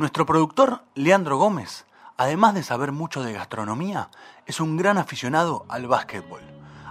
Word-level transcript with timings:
Nuestro 0.00 0.24
productor, 0.24 0.80
Leandro 0.94 1.36
Gómez, 1.36 1.84
además 2.16 2.54
de 2.54 2.62
saber 2.62 2.90
mucho 2.90 3.22
de 3.22 3.34
gastronomía, 3.34 4.08
es 4.46 4.58
un 4.58 4.78
gran 4.78 4.96
aficionado 4.96 5.66
al 5.68 5.88
básquetbol. 5.88 6.40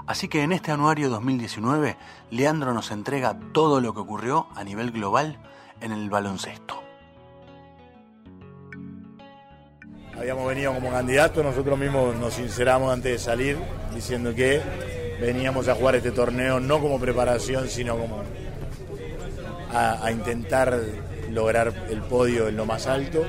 Así 0.05 0.27
que 0.27 0.43
en 0.43 0.51
este 0.51 0.71
anuario 0.71 1.09
2019, 1.09 1.97
Leandro 2.29 2.71
nos 2.71 2.91
entrega 2.91 3.35
todo 3.51 3.81
lo 3.81 3.95
que 3.95 4.01
ocurrió 4.01 4.45
a 4.53 4.63
nivel 4.63 4.91
global 4.91 5.39
en 5.81 5.91
el 5.91 6.07
baloncesto. 6.11 6.83
Habíamos 10.15 10.47
venido 10.47 10.71
como 10.75 10.91
candidatos, 10.91 11.43
nosotros 11.43 11.79
mismos 11.79 12.15
nos 12.15 12.35
sinceramos 12.35 12.93
antes 12.93 13.11
de 13.11 13.17
salir 13.17 13.57
diciendo 13.91 14.35
que 14.35 14.61
veníamos 15.19 15.67
a 15.67 15.73
jugar 15.73 15.95
este 15.95 16.11
torneo 16.11 16.59
no 16.59 16.79
como 16.79 16.99
preparación, 16.99 17.69
sino 17.69 17.97
como 17.97 18.21
a, 19.73 20.11
intentar 20.11 20.79
lograr 21.33 21.73
el 21.89 22.01
podio 22.01 22.47
en 22.47 22.57
lo 22.57 22.65
más 22.65 22.87
alto, 22.87 23.23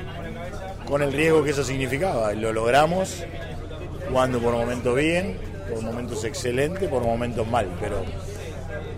con 0.85 1.01
el 1.01 1.13
riesgo 1.13 1.43
que 1.43 1.51
eso 1.51 1.63
significaba. 1.63 2.33
Lo 2.33 2.53
logramos, 2.53 3.23
jugando 4.09 4.39
por 4.39 4.53
momentos 4.53 4.95
bien, 4.95 5.37
por 5.69 5.81
momentos 5.81 6.23
excelentes, 6.23 6.89
por 6.89 7.03
momentos 7.03 7.47
mal, 7.47 7.67
pero 7.79 8.03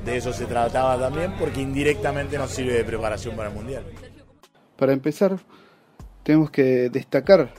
de 0.06 0.18
eso 0.18 0.34
se 0.34 0.46
trataba 0.46 0.98
también 1.00 1.34
porque 1.40 1.62
indirectamente 1.62 2.38
nos 2.38 2.52
sirve 2.52 2.74
de 2.74 2.84
preparación 2.84 3.36
para 3.36 3.50
el 3.50 3.56
Mundial. 3.56 3.84
Para 4.76 4.94
empezar, 4.94 5.40
tenemos 6.24 6.52
que 6.52 6.90
destacar 6.90 7.54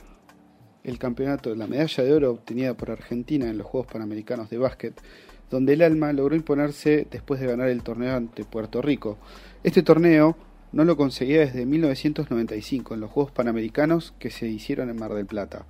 el 0.83 0.99
campeonato, 0.99 1.55
la 1.55 1.65
medalla 1.65 2.03
de 2.03 2.13
oro 2.13 2.31
obtenida 2.31 2.75
por 2.75 2.91
Argentina 2.91 3.47
en 3.49 3.57
los 3.57 3.65
Juegos 3.65 3.91
Panamericanos 3.91 4.49
de 4.49 4.57
Básquet, 4.57 5.01
donde 5.49 5.73
el 5.73 5.81
Alma 5.81 6.13
logró 6.13 6.35
imponerse 6.35 7.07
después 7.09 7.39
de 7.39 7.47
ganar 7.47 7.69
el 7.69 7.81
torneo 7.81 8.15
ante 8.15 8.43
Puerto 8.43 8.81
Rico. 8.81 9.17
Este 9.63 9.81
torneo 9.81 10.35
no 10.75 10.83
lo 10.83 10.97
conseguía 10.97 11.39
desde 11.39 11.65
1995 11.65 12.93
en 12.93 12.99
los 12.99 13.09
Juegos 13.09 13.31
Panamericanos 13.31 14.13
que 14.19 14.29
se 14.29 14.47
hicieron 14.47 14.89
en 14.89 14.97
Mar 14.97 15.13
del 15.13 15.25
Plata. 15.25 15.65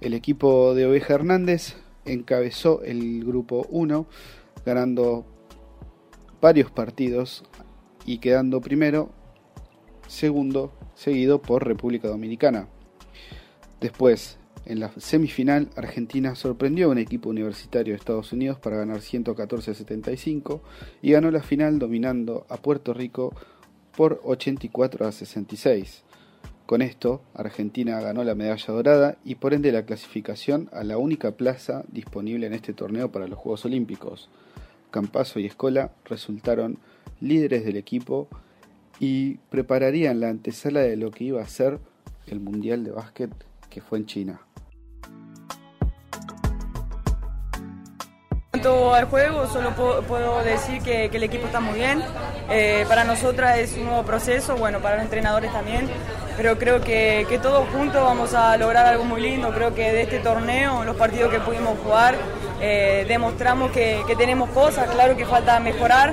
El 0.00 0.14
equipo 0.14 0.74
de 0.74 0.86
Oveja 0.86 1.12
Hernández 1.12 1.76
encabezó 2.06 2.82
el 2.82 3.22
grupo 3.22 3.66
1, 3.68 4.06
ganando 4.64 5.26
varios 6.40 6.70
partidos 6.70 7.44
y 8.06 8.16
quedando 8.16 8.62
primero, 8.62 9.10
segundo, 10.08 10.72
seguido 10.94 11.42
por 11.42 11.66
República 11.66 12.08
Dominicana. 12.08 12.66
Después, 13.78 14.38
en 14.64 14.80
la 14.80 14.90
semifinal, 14.96 15.68
Argentina 15.76 16.34
sorprendió 16.34 16.86
a 16.86 16.92
un 16.92 16.98
equipo 16.98 17.28
universitario 17.28 17.92
de 17.92 17.98
Estados 17.98 18.32
Unidos 18.32 18.58
para 18.58 18.78
ganar 18.78 19.02
114 19.02 19.72
a 19.72 19.74
75 19.74 20.62
y 21.02 21.12
ganó 21.12 21.30
la 21.30 21.42
final 21.42 21.78
dominando 21.78 22.46
a 22.48 22.56
Puerto 22.56 22.94
Rico 22.94 23.34
por 24.00 24.18
84 24.24 25.06
a 25.06 25.12
66. 25.12 26.04
Con 26.64 26.80
esto, 26.80 27.20
Argentina 27.34 28.00
ganó 28.00 28.24
la 28.24 28.34
medalla 28.34 28.72
dorada 28.72 29.18
y 29.26 29.34
por 29.34 29.52
ende 29.52 29.72
la 29.72 29.84
clasificación 29.84 30.70
a 30.72 30.84
la 30.84 30.96
única 30.96 31.32
plaza 31.32 31.84
disponible 31.88 32.46
en 32.46 32.54
este 32.54 32.72
torneo 32.72 33.12
para 33.12 33.26
los 33.26 33.38
Juegos 33.38 33.66
Olímpicos. 33.66 34.30
Campazo 34.90 35.38
y 35.38 35.44
Escola 35.44 35.90
resultaron 36.06 36.78
líderes 37.20 37.62
del 37.62 37.76
equipo 37.76 38.26
y 39.00 39.34
prepararían 39.50 40.18
la 40.18 40.30
antesala 40.30 40.80
de 40.80 40.96
lo 40.96 41.10
que 41.10 41.24
iba 41.24 41.42
a 41.42 41.46
ser 41.46 41.78
el 42.26 42.40
Mundial 42.40 42.84
de 42.84 42.92
Básquet 42.92 43.30
que 43.68 43.82
fue 43.82 43.98
en 43.98 44.06
China. 44.06 44.40
En 48.54 48.62
cuanto 48.62 48.94
al 48.94 49.04
juego, 49.04 49.46
solo 49.46 49.74
puedo, 49.74 50.42
decir 50.42 50.80
que, 50.80 51.04
el 51.04 51.22
equipo 51.22 51.44
está 51.44 51.60
muy 51.60 51.74
bien. 51.78 52.02
Eh, 52.52 52.84
para 52.88 53.04
nosotras 53.04 53.58
es 53.58 53.76
un 53.76 53.84
nuevo 53.84 54.02
proceso, 54.02 54.56
bueno, 54.56 54.80
para 54.80 54.96
los 54.96 55.04
entrenadores 55.04 55.52
también, 55.52 55.88
pero 56.36 56.58
creo 56.58 56.80
que, 56.80 57.38
todos 57.40 57.68
juntos 57.68 58.02
vamos 58.02 58.34
a 58.34 58.56
lograr 58.56 58.86
algo 58.86 59.04
muy 59.04 59.20
lindo. 59.20 59.52
Creo 59.54 59.72
que 59.72 59.92
de 59.92 60.02
este 60.02 60.18
torneo, 60.18 60.84
los 60.84 60.96
partidos 60.96 61.30
que 61.30 61.38
pudimos 61.38 61.78
jugar, 61.78 62.16
eh, 62.60 63.04
demostramos 63.06 63.70
que, 63.70 64.02
tenemos 64.18 64.50
cosas, 64.50 64.90
claro 64.90 65.16
que 65.16 65.24
falta 65.26 65.60
mejorar, 65.60 66.12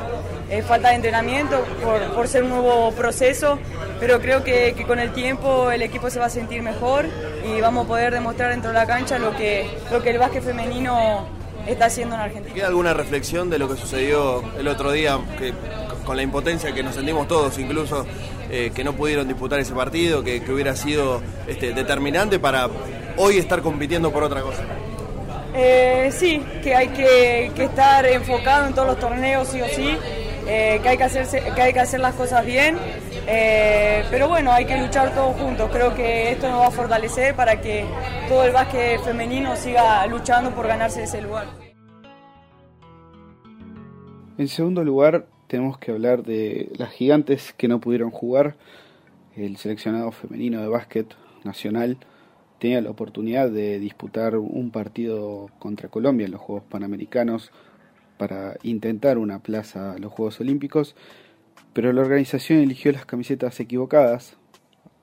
eh, 0.49 0.61
falta 0.61 0.89
de 0.89 0.95
entrenamiento 0.95 1.65
por, 2.13 2.27
ser 2.27 2.43
un 2.43 2.49
nuevo 2.49 2.91
proceso, 2.91 3.57
pero 3.99 4.21
creo 4.21 4.43
que, 4.43 4.75
con 4.85 4.99
el 4.99 5.13
tiempo 5.13 5.71
el 5.71 5.81
equipo 5.81 6.11
se 6.11 6.19
va 6.19 6.25
a 6.25 6.29
sentir 6.29 6.61
mejor 6.61 7.05
y 7.43 7.59
vamos 7.61 7.85
a 7.85 7.87
poder 7.87 8.13
demostrar 8.13 8.51
dentro 8.51 8.69
de 8.69 8.75
la 8.75 8.85
cancha 8.85 9.17
lo 9.17 9.35
que, 9.35 9.67
lo 9.91 10.03
que 10.03 10.11
el 10.11 10.19
básquet 10.19 10.43
femenino 10.43 11.25
está 11.65 11.85
haciendo 11.85 12.15
en 12.15 12.21
Argentina. 12.21 12.53
¿Queda 12.53 12.67
alguna 12.67 12.93
reflexión 12.93 13.49
de 13.49 13.59
lo 13.59 13.67
que 13.67 13.75
sucedió 13.75 14.43
el 14.57 14.67
otro 14.67 14.91
día, 14.91 15.19
que, 15.37 15.53
con 16.07 16.16
la 16.16 16.23
impotencia 16.23 16.73
que 16.73 16.81
nos 16.81 16.95
sentimos 16.95 17.28
todos, 17.28 17.59
incluso 17.59 18.06
eh, 18.50 18.72
que 18.73 18.81
no 18.81 18.94
pudieron 18.94 19.28
disputar 19.28 19.59
ese 19.59 19.73
partido, 19.73 20.23
que, 20.23 20.41
hubiera 20.50 20.73
sido 20.73 21.22
este, 21.47 21.73
determinante 21.73 22.40
para 22.40 22.69
hoy 23.18 23.38
estar 23.38 23.62
compitiendo 23.62 24.09
por 24.09 24.23
otra 24.23 24.41
cosa? 24.41 24.63
Eh, 25.53 26.09
sí, 26.13 26.41
que 26.63 26.73
hay 26.73 26.88
que, 26.88 27.51
que, 27.53 27.66
estar 27.66 28.06
enfocado 28.06 28.68
en 28.68 28.73
todos 28.73 28.88
los 28.88 29.00
torneos, 29.00 29.50
sí 29.50 29.59
o 29.59 29.68
sí, 29.68 29.97
eh, 30.47 30.79
que, 30.81 30.88
hay 30.88 30.97
que, 30.97 31.03
hacerse, 31.03 31.44
que 31.53 31.62
hay 31.62 31.73
que 31.73 31.81
hacer 31.81 32.00
las 32.00 32.16
cosas 32.16 32.45
bien, 32.45 32.78
eh, 33.28 34.06
pero 34.09 34.29
bueno, 34.29 34.53
hay 34.53 34.63
que 34.63 34.78
luchar 34.78 35.13
todos 35.13 35.35
juntos. 35.35 35.69
Creo 35.74 35.94
que 35.94 36.31
esto 36.31 36.50
nos 36.50 36.62
va 36.62 36.68
a 36.68 36.72
fortalecer 36.72 37.35
para 37.35 37.59
que 37.59 37.84
todo 38.29 38.45
el 38.45 38.53
básquet 38.53 39.01
femenino 39.01 39.57
siga 39.57 40.07
luchando 40.07 40.51
por 40.51 40.68
ganarse 40.68 41.03
ese 41.03 41.22
lugar. 41.22 41.47
En 44.38 44.47
segundo 44.47 44.85
lugar, 44.85 45.25
tenemos 45.47 45.77
que 45.77 45.91
hablar 45.91 46.23
de 46.23 46.71
las 46.77 46.91
gigantes 46.91 47.53
que 47.53 47.67
no 47.67 47.79
pudieron 47.79 48.11
jugar. 48.11 48.55
El 49.35 49.57
seleccionado 49.57 50.11
femenino 50.11 50.61
de 50.61 50.67
básquet 50.67 51.15
nacional 51.43 51.97
tenía 52.59 52.81
la 52.81 52.89
oportunidad 52.89 53.49
de 53.49 53.79
disputar 53.79 54.37
un 54.37 54.71
partido 54.71 55.49
contra 55.59 55.89
Colombia 55.89 56.25
en 56.25 56.31
los 56.31 56.41
Juegos 56.41 56.65
Panamericanos 56.69 57.51
para 58.17 58.57
intentar 58.63 59.17
una 59.17 59.39
plaza 59.39 59.93
a 59.93 59.99
los 59.99 60.11
Juegos 60.11 60.39
Olímpicos, 60.41 60.95
pero 61.73 61.93
la 61.93 62.01
organización 62.01 62.59
eligió 62.59 62.91
las 62.91 63.05
camisetas 63.05 63.59
equivocadas. 63.59 64.37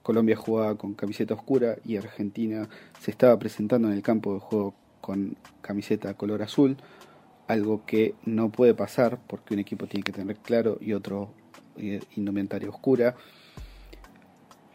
Colombia 0.02 0.36
jugaba 0.36 0.76
con 0.76 0.94
camiseta 0.94 1.34
oscura 1.34 1.76
y 1.84 1.96
Argentina 1.96 2.68
se 3.00 3.10
estaba 3.10 3.38
presentando 3.38 3.88
en 3.88 3.94
el 3.94 4.02
campo 4.02 4.34
de 4.34 4.40
juego 4.40 4.74
con 5.00 5.36
camiseta 5.62 6.14
color 6.14 6.42
azul, 6.42 6.76
algo 7.46 7.84
que 7.84 8.14
no 8.24 8.50
puede 8.50 8.74
pasar 8.74 9.18
porque 9.26 9.54
un 9.54 9.60
equipo 9.60 9.86
tiene 9.86 10.04
que 10.04 10.12
tener 10.12 10.36
claro 10.36 10.78
y 10.80 10.92
otro 10.92 11.30
indumentaria 12.16 12.68
oscura, 12.68 13.16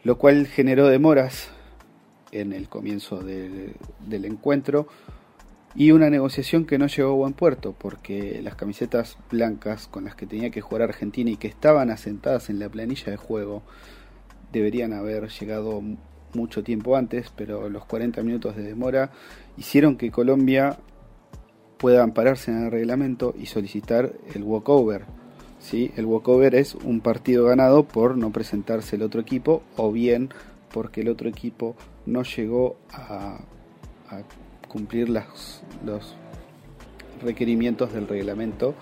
lo 0.04 0.18
cual 0.18 0.46
generó 0.46 0.86
demoras 0.88 1.50
en 2.32 2.52
el 2.52 2.68
comienzo 2.68 3.20
del, 3.20 3.74
del 4.06 4.24
encuentro 4.24 4.86
y 5.74 5.92
una 5.92 6.10
negociación 6.10 6.64
que 6.64 6.78
no 6.78 6.86
llegó 6.86 7.10
a 7.10 7.14
buen 7.14 7.32
puerto 7.32 7.74
porque 7.76 8.40
las 8.42 8.54
camisetas 8.54 9.16
blancas 9.30 9.86
con 9.88 10.04
las 10.04 10.14
que 10.14 10.26
tenía 10.26 10.50
que 10.50 10.60
jugar 10.60 10.82
Argentina 10.82 11.30
y 11.30 11.36
que 11.36 11.48
estaban 11.48 11.90
asentadas 11.90 12.50
en 12.50 12.58
la 12.58 12.68
planilla 12.68 13.10
de 13.10 13.16
juego 13.16 13.62
deberían 14.52 14.92
haber 14.92 15.28
llegado 15.28 15.82
mucho 16.34 16.62
tiempo 16.62 16.96
antes, 16.96 17.32
pero 17.34 17.68
los 17.68 17.84
40 17.84 18.22
minutos 18.22 18.56
de 18.56 18.62
demora 18.62 19.10
hicieron 19.56 19.96
que 19.96 20.10
Colombia 20.10 20.78
pueda 21.80 22.02
ampararse 22.02 22.50
en 22.50 22.66
el 22.66 22.70
reglamento 22.70 23.34
y 23.38 23.46
solicitar 23.46 24.12
el 24.34 24.42
walkover. 24.42 25.06
¿sí? 25.58 25.90
El 25.96 26.04
walkover 26.04 26.54
es 26.54 26.74
un 26.74 27.00
partido 27.00 27.46
ganado 27.46 27.84
por 27.84 28.18
no 28.18 28.30
presentarse 28.30 28.96
el 28.96 29.02
otro 29.02 29.22
equipo 29.22 29.62
o 29.76 29.90
bien 29.90 30.28
porque 30.72 31.00
el 31.00 31.08
otro 31.08 31.28
equipo 31.28 31.74
no 32.04 32.22
llegó 32.22 32.76
a, 32.92 33.38
cumplir 34.68 35.08
los 35.08 35.62
requerimientos 37.22 37.92
del 37.92 38.06
reglamento, 38.06 38.74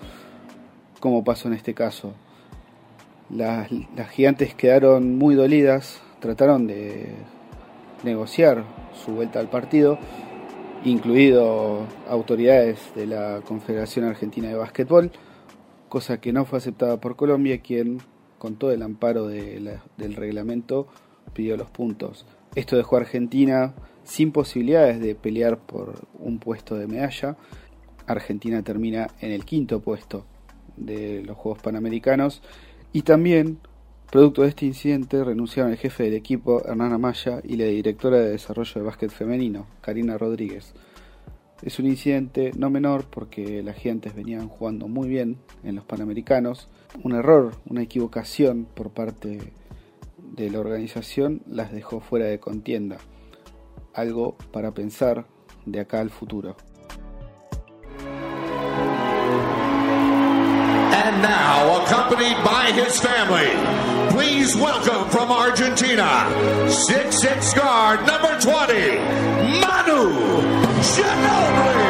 como 0.99 1.23
pasó 1.23 1.47
en 1.47 1.55
este 1.55 1.73
caso. 1.73 2.13
Las 3.29 3.69
gigantes 4.11 4.53
quedaron 4.55 5.17
muy 5.17 5.35
dolidas, 5.35 6.01
trataron 6.19 6.67
de 6.67 7.13
negociar 8.03 8.63
su 8.93 9.11
vuelta 9.11 9.39
al 9.39 9.49
partido, 9.49 9.97
incluido 10.85 11.85
autoridades 12.07 12.79
de 12.95 13.07
la 13.07 13.41
Confederación 13.45 14.05
Argentina 14.05 14.47
de 14.47 14.55
Básquetbol, 14.55 15.11
cosa 15.89 16.21
que 16.21 16.33
no 16.33 16.45
fue 16.45 16.59
aceptada 16.59 16.99
por 16.99 17.15
Colombia, 17.15 17.61
quien, 17.61 17.99
con 18.37 18.55
todo 18.55 18.71
el 18.71 18.81
amparo 18.81 19.27
de 19.27 19.79
del 19.97 20.15
reglamento, 20.15 20.87
pidió 21.33 21.57
los 21.57 21.69
puntos. 21.69 22.25
Esto 22.55 22.77
dejó 22.77 22.95
a 22.95 22.99
Argentina 22.99 23.73
sin 24.03 24.31
posibilidades 24.31 24.99
de 24.99 25.15
pelear 25.15 25.59
por 25.59 26.07
un 26.17 26.39
puesto 26.39 26.75
de 26.75 26.87
medalla. 26.87 27.37
Argentina 28.07 28.63
termina 28.63 29.07
en 29.19 29.31
el 29.31 29.45
quinto 29.45 29.81
puesto 29.81 30.25
de 30.77 31.21
los 31.23 31.37
Juegos 31.37 31.61
Panamericanos 31.61 32.41
y 32.91 33.03
también, 33.03 33.59
producto 34.09 34.41
de 34.41 34.49
este 34.49 34.65
incidente, 34.65 35.23
renunciaron 35.23 35.71
el 35.71 35.77
jefe 35.77 36.03
del 36.03 36.15
equipo, 36.15 36.63
Hernán 36.65 36.93
Amaya, 36.93 37.41
y 37.43 37.55
la 37.57 37.65
directora 37.65 38.17
de 38.17 38.31
desarrollo 38.31 38.73
de 38.75 38.81
básquet 38.81 39.11
femenino, 39.11 39.67
Karina 39.81 40.17
Rodríguez. 40.17 40.73
Es 41.61 41.77
un 41.77 41.87
incidente 41.87 42.51
no 42.55 42.69
menor 42.69 43.05
porque 43.09 43.61
las 43.61 43.75
gigantes 43.75 44.15
venían 44.15 44.47
jugando 44.47 44.87
muy 44.87 45.09
bien 45.09 45.37
en 45.63 45.75
los 45.75 45.83
Panamericanos. 45.83 46.69
Un 47.03 47.13
error, 47.13 47.53
una 47.65 47.81
equivocación 47.81 48.65
por 48.73 48.91
parte 48.91 49.53
de 50.17 50.49
la 50.49 50.59
organización 50.59 51.41
las 51.47 51.71
dejó 51.73 51.99
fuera 51.99 52.25
de 52.25 52.39
contienda. 52.39 52.97
Algo 53.93 54.37
para 54.51 54.73
pensar 54.73 55.25
de 55.65 55.81
acá 55.81 55.99
al 55.99 56.09
futuro. 56.09 56.55
And 60.91 61.21
now, 61.21 61.83
accompanied 61.83 62.37
by 62.45 62.71
his 62.71 63.01
family, 63.01 63.49
please 64.39 64.55
welcome 64.55 65.09
from 65.09 65.29
Argentina, 65.31 66.25
6'6 66.67 67.55
guard 67.55 68.07
number 68.07 68.39
20, 68.39 68.99
Manu 69.59 70.11
Ginobili. 70.81 71.89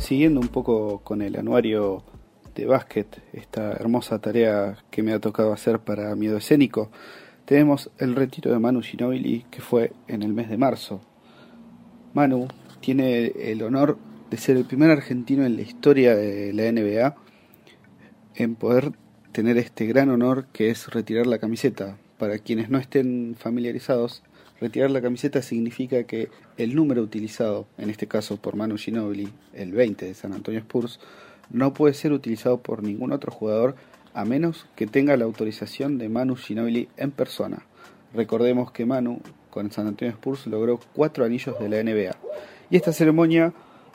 Siguiendo 0.00 0.40
un 0.40 0.48
poco 0.48 0.98
con 1.04 1.22
el 1.22 1.38
anuario 1.38 2.02
de 2.56 2.66
básquet, 2.66 3.22
esta 3.32 3.74
hermosa 3.74 4.18
tarea 4.18 4.76
que 4.90 5.04
me 5.04 5.12
ha 5.12 5.20
tocado 5.20 5.52
hacer 5.52 5.78
para 5.78 6.16
Miedo 6.16 6.36
Escénico, 6.38 6.90
tenemos 7.44 7.90
el 7.98 8.16
retiro 8.16 8.50
de 8.50 8.58
Manu 8.58 8.82
Ginobili 8.82 9.46
que 9.52 9.60
fue 9.60 9.92
en 10.08 10.22
el 10.22 10.32
mes 10.32 10.50
de 10.50 10.56
marzo. 10.56 11.00
Manu 12.12 12.48
tiene 12.80 13.26
el 13.26 13.62
honor 13.62 13.98
de 14.32 14.38
ser 14.38 14.56
el 14.56 14.64
primer 14.64 14.90
argentino 14.90 15.44
en 15.44 15.56
la 15.56 15.62
historia 15.62 16.16
de 16.16 16.54
la 16.54 16.72
NBA 16.72 17.14
en 18.34 18.54
poder 18.54 18.92
tener 19.30 19.58
este 19.58 19.84
gran 19.84 20.08
honor 20.08 20.46
que 20.54 20.70
es 20.70 20.88
retirar 20.88 21.26
la 21.26 21.36
camiseta. 21.36 21.98
Para 22.16 22.38
quienes 22.38 22.70
no 22.70 22.78
estén 22.78 23.36
familiarizados, 23.38 24.22
retirar 24.58 24.90
la 24.90 25.02
camiseta 25.02 25.42
significa 25.42 26.04
que 26.04 26.30
el 26.56 26.74
número 26.74 27.02
utilizado, 27.02 27.66
en 27.76 27.90
este 27.90 28.06
caso 28.06 28.38
por 28.38 28.56
Manu 28.56 28.78
Ginobili, 28.78 29.28
el 29.52 29.72
20 29.72 30.06
de 30.06 30.14
San 30.14 30.32
Antonio 30.32 30.60
Spurs, 30.60 30.98
no 31.50 31.74
puede 31.74 31.92
ser 31.92 32.12
utilizado 32.12 32.62
por 32.62 32.82
ningún 32.82 33.12
otro 33.12 33.30
jugador 33.30 33.76
a 34.14 34.24
menos 34.24 34.64
que 34.76 34.86
tenga 34.86 35.14
la 35.18 35.26
autorización 35.26 35.98
de 35.98 36.08
Manu 36.08 36.36
Ginobili 36.36 36.88
en 36.96 37.10
persona. 37.10 37.66
Recordemos 38.14 38.72
que 38.72 38.86
Manu 38.86 39.20
con 39.50 39.70
San 39.70 39.88
Antonio 39.88 40.14
Spurs 40.14 40.46
logró 40.46 40.80
cuatro 40.94 41.26
anillos 41.26 41.58
de 41.60 41.68
la 41.68 41.82
NBA. 41.82 42.16
Y 42.70 42.76
esta 42.76 42.94
ceremonia 42.94 43.52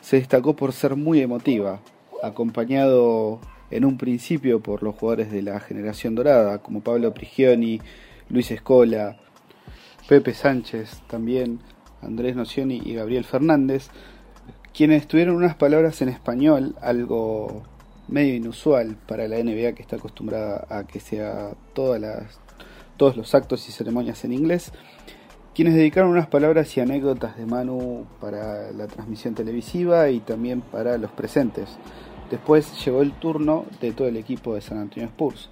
se 0.07 0.15
destacó 0.15 0.55
por 0.55 0.71
ser 0.71 0.95
muy 0.95 1.19
emotiva, 1.19 1.81
acompañado 2.23 3.41
en 3.71 3.83
un 3.83 3.97
principio 3.97 4.61
por 4.61 4.81
los 4.81 4.95
jugadores 4.95 5.29
de 5.33 5.41
la 5.41 5.59
generación 5.59 6.15
dorada, 6.15 6.59
como 6.59 6.79
Pablo 6.79 7.13
Prigioni, 7.13 7.81
Luis 8.29 8.49
Escola, 8.51 9.17
Pepe 10.07 10.33
Sánchez 10.33 11.01
también, 11.07 11.59
Andrés 12.01 12.37
Nocioni 12.37 12.81
y 12.85 12.93
Gabriel 12.93 13.25
Fernández, 13.25 13.89
quienes 14.73 15.09
tuvieron 15.09 15.35
unas 15.35 15.55
palabras 15.57 16.01
en 16.01 16.07
español, 16.07 16.77
algo 16.79 17.63
medio 18.07 18.33
inusual 18.33 18.95
para 19.07 19.27
la 19.27 19.43
NBA 19.43 19.73
que 19.73 19.81
está 19.81 19.97
acostumbrada 19.97 20.67
a 20.69 20.87
que 20.87 21.01
sea 21.01 21.49
todas 21.73 21.99
las, 21.99 22.39
todos 22.95 23.17
los 23.17 23.35
actos 23.35 23.67
y 23.67 23.73
ceremonias 23.73 24.23
en 24.23 24.31
inglés, 24.31 24.71
quienes 25.57 25.73
dedicaron 25.73 26.11
unas 26.11 26.27
palabras 26.27 26.77
y 26.77 26.81
anécdotas 26.81 27.35
de 27.35 27.47
Manu 27.47 28.05
para 28.21 28.71
la 28.73 28.85
transmisión 28.85 29.33
televisiva 29.33 30.07
y 30.11 30.19
también 30.19 30.61
para 30.61 30.99
los 30.99 31.09
presentes. 31.09 31.79
Después 32.29 32.85
llegó 32.85 33.01
el 33.01 33.13
turno 33.13 33.65
de 33.81 33.91
todo 33.91 34.07
el 34.07 34.17
equipo 34.17 34.53
de 34.53 34.61
San 34.61 34.77
Antonio 34.77 35.09
Spurs, 35.09 35.49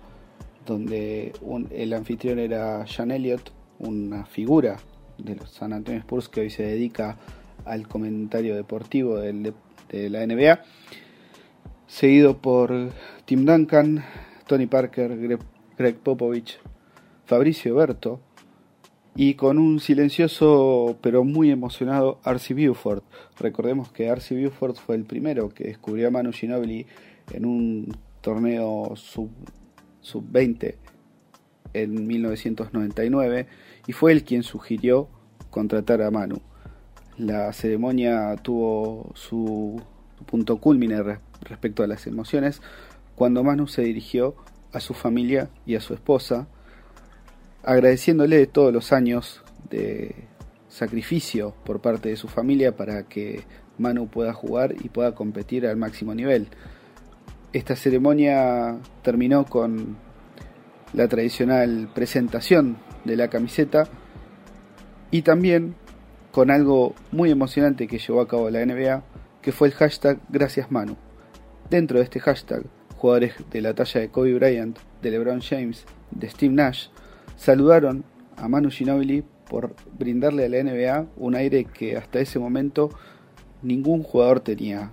donde 0.63 1.33
el 1.71 1.91
anfitrión 1.91 2.37
era 2.37 2.85
Sean 2.85 3.09
Elliott, 3.09 3.51
una 3.79 4.27
figura 4.27 4.77
de 5.17 5.37
los 5.37 5.49
San 5.49 5.73
Antonio 5.73 6.01
Spurs 6.01 6.29
que 6.29 6.41
hoy 6.41 6.51
se 6.51 6.61
dedica 6.61 7.17
al 7.65 7.87
comentario 7.87 8.55
deportivo 8.55 9.17
de 9.17 9.53
la 9.91 10.23
NBA, 10.23 10.61
seguido 11.87 12.37
por 12.37 12.91
Tim 13.25 13.43
Duncan, 13.43 14.05
Tony 14.45 14.67
Parker, 14.67 15.39
Greg 15.79 15.97
Popovich, 15.97 16.59
Fabricio 17.25 17.73
Berto, 17.73 18.19
y 19.15 19.35
con 19.35 19.57
un 19.57 19.79
silencioso 19.79 20.97
pero 21.01 21.23
muy 21.23 21.50
emocionado 21.50 22.19
Arcy 22.23 22.53
Buford. 22.53 23.03
Recordemos 23.39 23.91
que 23.91 24.09
Arcy 24.09 24.44
Buford 24.44 24.75
fue 24.75 24.95
el 24.95 25.06
primero 25.06 25.50
que 25.50 25.63
descubrió 25.65 26.09
a 26.09 26.12
Manu 26.12 26.33
Ginobili 26.33 26.85
en 27.31 27.45
un 27.45 27.97
torneo 28.21 28.94
sub, 28.95 29.29
sub 30.01 30.25
20 30.29 30.77
en 31.73 32.07
1999 32.07 33.47
y 33.88 33.94
fue 33.94 34.12
él 34.12 34.23
quien 34.23 34.44
sugirió 34.44 35.07
contratar 35.50 36.01
a 36.01 36.12
Manu. 36.12 36.41
La 37.17 37.53
ceremonia 37.53 38.35
tuvo 38.35 39.12
su 39.15 39.81
punto 40.25 40.57
culmine 40.57 41.01
respecto 41.41 41.83
a 41.83 41.88
las 41.88 42.06
emociones 42.07 42.62
cuando 43.15 43.44
Manu 43.44 43.67
se 43.67 43.83
dirigió 43.83 44.35
a 44.73 44.81
su 44.81 44.94
familia 44.94 45.50
y 45.65 45.75
a 45.75 45.81
su 45.81 45.94
esposa 45.94 46.50
agradeciéndole 47.65 48.45
todos 48.45 48.71
los 48.71 48.94
años 48.94 49.44
de 49.69 50.15
sacrificio 50.69 51.56
por 51.65 51.81
parte 51.81 52.09
de 52.09 52.15
su 52.15 52.27
familia 52.27 52.75
para 52.75 53.03
que 53.03 53.44
Manu 53.77 54.07
pueda 54.07 54.33
jugar 54.33 54.75
y 54.79 54.89
pueda 54.89 55.15
competir 55.15 55.65
al 55.65 55.75
máximo 55.75 56.13
nivel. 56.13 56.47
Esta 57.53 57.75
ceremonia 57.75 58.77
terminó 59.01 59.45
con 59.45 59.97
la 60.94 61.07
tradicional 61.07 61.89
presentación 61.94 62.77
de 63.03 63.15
la 63.15 63.29
camiseta 63.29 63.88
y 65.12 65.23
también 65.23 65.75
con 66.31 66.51
algo 66.51 66.94
muy 67.12 67.31
emocionante 67.31 67.88
que 67.88 67.97
llevó 67.97 68.21
a 68.21 68.27
cabo 68.27 68.50
la 68.50 68.65
NBA, 68.65 69.03
que 69.41 69.51
fue 69.51 69.69
el 69.69 69.73
hashtag 69.73 70.19
Gracias 70.29 70.71
Manu. 70.71 70.97
Dentro 71.69 71.97
de 71.97 72.03
este 72.03 72.19
hashtag, 72.19 72.63
jugadores 72.97 73.33
de 73.51 73.62
la 73.62 73.73
talla 73.73 74.01
de 74.01 74.09
Kobe 74.09 74.33
Bryant, 74.33 74.77
de 75.01 75.12
LeBron 75.12 75.41
James, 75.41 75.85
de 76.12 76.29
Steve 76.29 76.53
Nash, 76.53 76.88
saludaron 77.35 78.03
a 78.37 78.47
Manu 78.47 78.69
Ginobili 78.69 79.23
por 79.49 79.75
brindarle 79.97 80.45
a 80.45 80.49
la 80.49 80.63
NBA 80.63 81.07
un 81.17 81.35
aire 81.35 81.65
que 81.65 81.97
hasta 81.97 82.19
ese 82.19 82.39
momento 82.39 82.89
ningún 83.61 84.03
jugador 84.03 84.39
tenía. 84.39 84.91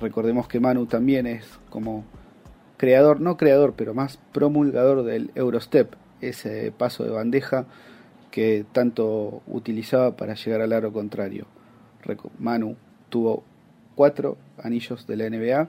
Recordemos 0.00 0.48
que 0.48 0.60
Manu 0.60 0.86
también 0.86 1.26
es 1.26 1.46
como 1.68 2.04
creador, 2.76 3.20
no 3.20 3.36
creador, 3.36 3.74
pero 3.76 3.94
más 3.94 4.18
promulgador 4.32 5.04
del 5.04 5.30
Eurostep, 5.34 5.94
ese 6.20 6.72
paso 6.72 7.04
de 7.04 7.10
bandeja 7.10 7.66
que 8.30 8.64
tanto 8.72 9.42
utilizaba 9.46 10.16
para 10.16 10.34
llegar 10.34 10.60
al 10.62 10.72
aro 10.72 10.92
contrario. 10.92 11.46
Manu 12.38 12.76
tuvo 13.08 13.44
cuatro 13.94 14.38
anillos 14.62 15.06
de 15.06 15.16
la 15.16 15.28
NBA 15.28 15.68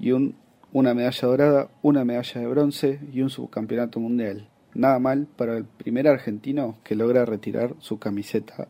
y 0.00 0.12
un, 0.12 0.34
una 0.72 0.94
medalla 0.94 1.28
dorada, 1.28 1.68
una 1.82 2.04
medalla 2.04 2.40
de 2.40 2.46
bronce 2.46 3.00
y 3.12 3.22
un 3.22 3.30
subcampeonato 3.30 4.00
mundial. 4.00 4.48
Nada 4.76 4.98
mal 4.98 5.26
para 5.38 5.56
el 5.56 5.64
primer 5.64 6.06
argentino 6.06 6.76
que 6.84 6.94
logra 6.94 7.24
retirar 7.24 7.74
su 7.78 7.98
camiseta 7.98 8.68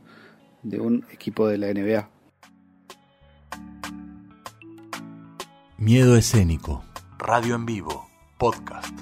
de 0.62 0.78
un 0.78 1.04
equipo 1.10 1.48
de 1.48 1.58
la 1.58 1.66
NBA. 1.74 2.08
Miedo 5.78 6.16
escénico, 6.16 6.84
radio 7.18 7.56
en 7.56 7.66
vivo, 7.66 8.06
podcast. 8.38 8.96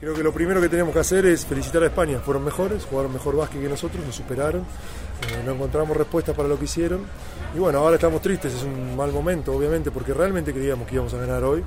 Creo 0.00 0.12
que 0.12 0.24
lo 0.24 0.32
primero 0.32 0.60
que 0.60 0.68
tenemos 0.68 0.92
que 0.92 0.98
hacer 0.98 1.26
es 1.26 1.46
felicitar 1.46 1.84
a 1.84 1.86
España. 1.86 2.18
Fueron 2.18 2.44
mejores, 2.44 2.84
jugaron 2.84 3.12
mejor 3.12 3.36
básquet 3.36 3.62
que 3.62 3.68
nosotros, 3.68 4.04
nos 4.04 4.16
superaron, 4.16 4.62
eh, 4.62 5.42
no 5.46 5.52
encontramos 5.52 5.96
respuestas 5.96 6.34
para 6.34 6.48
lo 6.48 6.58
que 6.58 6.64
hicieron. 6.64 7.02
Y 7.54 7.60
bueno, 7.60 7.78
ahora 7.78 7.94
estamos 7.94 8.20
tristes, 8.22 8.54
es 8.54 8.64
un 8.64 8.96
mal 8.96 9.12
momento, 9.12 9.52
obviamente, 9.52 9.92
porque 9.92 10.12
realmente 10.12 10.52
creíamos 10.52 10.88
que 10.88 10.96
íbamos 10.96 11.14
a 11.14 11.18
ganar 11.18 11.44
hoy. 11.44 11.62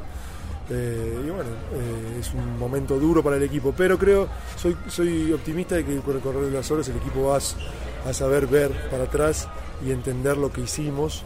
Eh, 0.69 1.23
y 1.25 1.29
bueno, 1.29 1.49
eh, 1.73 2.17
es 2.19 2.33
un 2.33 2.57
momento 2.57 2.99
duro 2.99 3.23
para 3.23 3.37
el 3.37 3.43
equipo, 3.43 3.73
pero 3.75 3.97
creo, 3.97 4.27
soy, 4.55 4.75
soy 4.87 5.31
optimista 5.33 5.75
de 5.75 5.85
que 5.85 5.97
con 5.97 6.15
el 6.15 6.21
correr 6.21 6.45
de 6.45 6.51
las 6.51 6.69
horas 6.71 6.87
el 6.89 6.97
equipo 6.97 7.27
va 7.27 7.37
a, 7.37 8.13
saber 8.13 8.47
ver 8.47 8.71
para 8.89 9.03
atrás 9.03 9.47
y 9.85 9.91
entender 9.91 10.37
lo 10.37 10.51
que 10.51 10.61
hicimos 10.61 11.23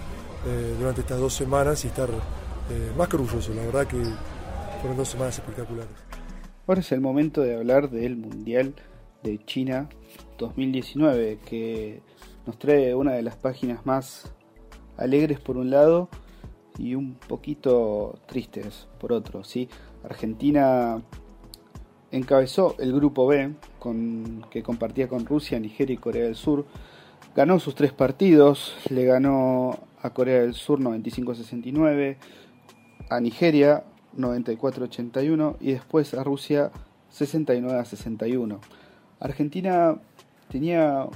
eh, 0.48 0.76
durante 0.80 1.02
estas 1.02 1.20
dos 1.20 1.34
semanas 1.34 1.84
y 1.86 1.88
estar 1.88 2.10
más 2.98 3.08
que 3.08 3.16
orgulloso. 3.16 3.54
La 3.54 3.64
verdad 3.64 3.86
que 3.86 4.02
fueron 4.82 4.98
dos 4.98 5.10
semanas 5.10 5.38
espectaculares. 5.38 5.92
Ahora 6.68 6.82
es 6.82 6.92
el 6.92 7.02
momento 7.02 7.42
de 7.42 7.56
hablar 7.56 7.92
del 7.92 8.16
Mundial 8.16 8.74
de 9.22 9.38
China 9.46 9.88
2019, 10.40 11.40
que 11.46 12.02
nos 12.48 12.58
trae 12.58 12.96
una 12.96 13.14
de 13.14 13.22
las 13.22 13.36
páginas 13.36 13.86
más 13.86 14.34
alegres 14.98 15.40
por 15.40 15.58
un 15.58 15.70
lado 15.70 16.10
y 16.78 16.96
un 16.96 17.16
poquito 17.16 18.20
tristes 18.26 18.88
por 19.00 19.14
otro. 19.14 19.44
¿sí? 19.44 19.70
Argentina 20.04 21.02
encabezó 22.12 22.76
el 22.80 22.94
grupo 22.94 23.28
B 23.28 23.54
que 24.50 24.64
compartía 24.64 25.08
con 25.08 25.26
Rusia, 25.26 25.60
Nigeria 25.60 25.94
y 25.94 25.98
Corea 25.98 26.26
del 26.26 26.36
Sur. 26.36 26.66
Ganó 27.36 27.60
sus 27.60 27.76
tres 27.76 27.92
partidos, 27.92 28.76
le 28.90 29.06
ganó 29.06 29.80
a 30.02 30.12
Corea 30.12 30.42
del 30.42 30.54
Sur 30.54 30.80
95-69, 30.80 32.18
a 33.10 33.20
Nigeria 33.20 33.84
94-81 34.18 35.58
y 35.60 35.74
después 35.74 36.14
a 36.14 36.24
Rusia 36.24 36.72
69-61. 37.12 38.60
Argentina 39.20 39.98
tenía 40.50 41.08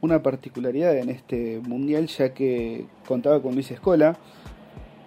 una 0.00 0.22
particularidad 0.22 0.96
en 0.96 1.08
este 1.08 1.60
mundial 1.60 2.06
ya 2.06 2.32
que 2.32 2.86
contaba 3.06 3.42
con 3.42 3.54
Luis 3.54 3.70
Escola, 3.70 4.16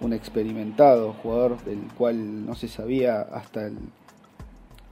un 0.02 0.12
experimentado 0.12 1.12
jugador 1.14 1.62
del 1.64 1.80
cual 1.96 2.44
no 2.44 2.54
se 2.54 2.68
sabía 2.68 3.20
hasta 3.20 3.66
el, 3.66 3.78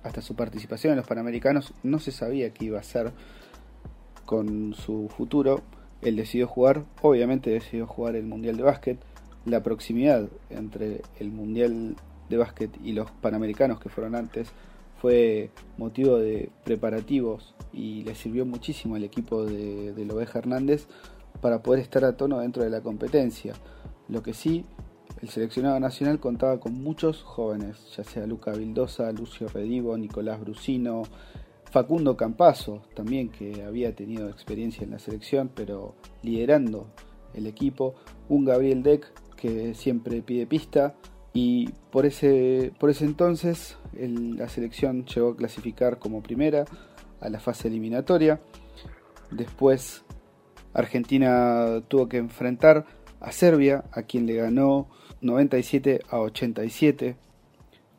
hasta 0.02 0.22
su 0.22 0.34
participación 0.34 0.92
en 0.92 0.98
los 0.98 1.06
Panamericanos, 1.06 1.74
no 1.82 1.98
se 1.98 2.12
sabía 2.12 2.50
qué 2.50 2.66
iba 2.66 2.78
a 2.78 2.80
hacer 2.80 3.12
con 4.24 4.74
su 4.74 5.08
futuro. 5.08 5.62
Él 6.00 6.16
decidió 6.16 6.46
jugar, 6.46 6.84
obviamente 7.02 7.50
decidió 7.50 7.86
jugar 7.86 8.16
el 8.16 8.24
Mundial 8.24 8.56
de 8.56 8.62
Básquet. 8.62 8.98
La 9.44 9.62
proximidad 9.62 10.28
entre 10.48 11.02
el 11.18 11.30
Mundial 11.30 11.96
de 12.28 12.36
Básquet 12.36 12.70
y 12.82 12.92
los 12.92 13.10
Panamericanos 13.10 13.80
que 13.80 13.88
fueron 13.88 14.14
antes 14.14 14.48
fue 15.00 15.50
motivo 15.78 16.18
de 16.18 16.50
preparativos 16.64 17.54
y 17.72 18.04
le 18.04 18.14
sirvió 18.14 18.44
muchísimo 18.44 18.96
al 18.96 19.04
equipo 19.04 19.44
de, 19.44 19.92
de 19.92 20.04
Lobeja 20.04 20.38
Hernández 20.38 20.86
para 21.40 21.62
poder 21.62 21.80
estar 21.80 22.04
a 22.04 22.16
tono 22.16 22.38
dentro 22.40 22.62
de 22.62 22.70
la 22.70 22.82
competencia. 22.82 23.54
Lo 24.08 24.22
que 24.22 24.34
sí, 24.34 24.64
el 25.22 25.28
seleccionado 25.28 25.78
nacional 25.80 26.18
contaba 26.18 26.58
con 26.60 26.74
muchos 26.74 27.22
jóvenes, 27.22 27.76
ya 27.96 28.04
sea 28.04 28.26
Luca 28.26 28.52
Vildosa, 28.52 29.12
Lucio 29.12 29.48
Redivo, 29.48 29.96
Nicolás 29.98 30.40
Brusino, 30.40 31.02
Facundo 31.70 32.16
Campazo, 32.16 32.82
también 32.94 33.28
que 33.28 33.62
había 33.62 33.94
tenido 33.94 34.28
experiencia 34.28 34.82
en 34.82 34.90
la 34.90 34.98
selección, 34.98 35.50
pero 35.54 35.94
liderando 36.22 36.86
el 37.34 37.46
equipo, 37.46 37.94
un 38.28 38.44
Gabriel 38.44 38.82
Deck 38.82 39.12
que 39.36 39.74
siempre 39.74 40.22
pide 40.22 40.46
pista, 40.46 40.94
y 41.32 41.68
por 41.92 42.06
ese, 42.06 42.72
por 42.80 42.90
ese 42.90 43.04
entonces 43.04 43.76
la 43.92 44.48
selección 44.48 45.04
llegó 45.04 45.30
a 45.30 45.36
clasificar 45.36 45.98
como 45.98 46.22
primera 46.22 46.64
a 47.20 47.28
la 47.28 47.38
fase 47.38 47.68
eliminatoria. 47.68 48.40
Después 49.30 50.02
Argentina 50.72 51.82
tuvo 51.86 52.08
que 52.08 52.16
enfrentar 52.16 52.84
a 53.20 53.32
Serbia, 53.32 53.84
a 53.92 54.02
quien 54.02 54.26
le 54.26 54.34
ganó 54.34 54.88
97 55.20 56.00
a 56.08 56.18
87. 56.18 57.16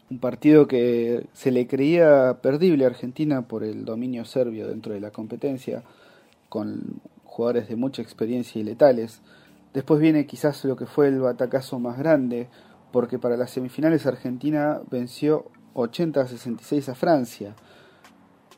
Un 0.09 0.19
partido 0.19 0.67
que 0.67 1.25
se 1.33 1.51
le 1.51 1.67
creía 1.67 2.39
perdible 2.41 2.83
a 2.83 2.87
Argentina 2.87 3.43
por 3.43 3.63
el 3.63 3.85
dominio 3.85 4.25
serbio 4.25 4.67
dentro 4.67 4.93
de 4.93 4.99
la 4.99 5.11
competencia, 5.11 5.83
con 6.49 6.99
jugadores 7.23 7.69
de 7.69 7.77
mucha 7.77 8.01
experiencia 8.01 8.59
y 8.59 8.63
letales. 8.63 9.21
Después 9.73 10.01
viene 10.01 10.25
quizás 10.25 10.65
lo 10.65 10.75
que 10.75 10.85
fue 10.85 11.07
el 11.07 11.19
batacazo 11.19 11.79
más 11.79 11.97
grande, 11.97 12.49
porque 12.91 13.19
para 13.19 13.37
las 13.37 13.51
semifinales 13.51 14.05
Argentina 14.05 14.81
venció 14.89 15.45
80 15.75 16.21
a 16.21 16.27
66 16.27 16.89
a 16.89 16.95
Francia, 16.95 17.55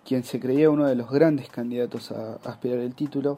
quien 0.03 0.23
se 0.23 0.39
creía 0.39 0.71
uno 0.71 0.87
de 0.87 0.95
los 0.95 1.11
grandes 1.11 1.49
candidatos 1.49 2.11
a 2.11 2.39
aspirar 2.43 2.79
el 2.79 2.95
título 2.95 3.37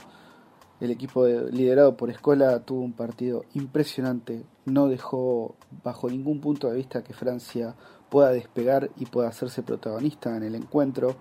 el 0.82 0.92
equipo 0.92 1.26
liderado 1.28 1.96
por 1.96 2.10
Escola 2.10 2.60
tuvo 2.60 2.82
un 2.82 2.94
partido 2.94 3.46
impresionante, 3.54 4.44
no 4.66 4.88
dejó 4.88 5.56
bajo 5.84 6.10
ningún 6.10 6.42
punto 6.42 6.70
de 6.70 6.76
vista 6.76 7.04
que 7.04 7.14
Francia 7.14 7.76
pueda 8.10 8.32
despegar 8.32 8.90
y 8.98 9.06
pueda 9.06 9.30
hacerse 9.30 9.64
protagonista 9.64 10.36
en 10.36 10.44
el 10.44 10.56
encuentro, 10.56 11.16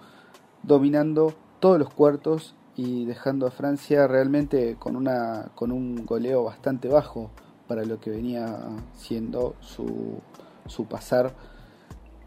dominando 0.63 1.35
todos 1.61 1.79
los 1.79 1.93
cuartos 1.93 2.55
y 2.77 3.05
dejando 3.05 3.47
a 3.47 3.51
Francia 3.51 4.07
realmente 4.07 4.77
con, 4.79 4.97
una, 4.97 5.51
con 5.55 5.71
un 5.71 6.05
goleo 6.05 6.45
bastante 6.45 6.89
bajo 6.89 7.31
para 7.69 7.85
lo 7.85 8.01
que 8.01 8.11
venía 8.11 8.59
siendo 8.97 9.55
su, 9.61 10.21
su 10.67 10.87
pasar 10.87 11.33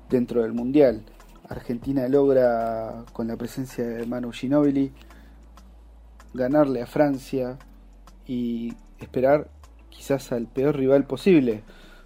dentro 0.09 0.41
del 0.41 0.53
Mundial. 0.53 1.03
Argentina 1.49 2.07
logra, 2.07 3.05
con 3.13 3.27
la 3.27 3.37
presencia 3.37 3.85
de 3.85 4.05
Manu 4.05 4.31
Ginóbili, 4.31 4.91
ganarle 6.33 6.81
a 6.81 6.87
Francia 6.87 7.57
y 8.25 8.73
esperar 8.99 9.49
quizás 9.89 10.31
al 10.31 10.47
peor 10.47 10.75
rival 10.75 11.05
posible, 11.05 11.63